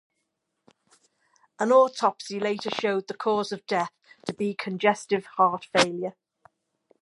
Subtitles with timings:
[1.59, 3.93] An autopsy later showed the cause of death
[4.25, 6.15] to be congestive heart failure.